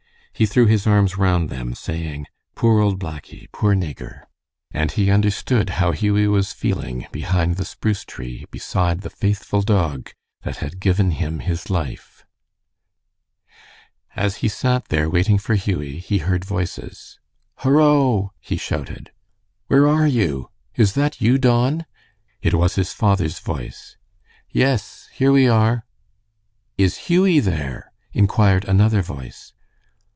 [0.33, 3.45] He threw his arms round them, saying, "Poor old Blackie!
[3.51, 4.23] Poor Nigger!"
[4.71, 10.09] and he understood how Hughie was feeling behind the spruce tree beside the faithful dog
[10.41, 12.25] that had given him his life.
[14.15, 17.19] As he sat there waiting for Hughie, he heard voices.
[17.57, 19.11] "Horo!" he shouted.
[19.67, 20.49] "Where are you?
[20.73, 21.85] Is that you, Don?"
[22.41, 23.95] It was his father's voice.
[24.49, 25.85] "Yes, here we are."
[26.79, 29.53] "Is Hughie there?" inquired another voice.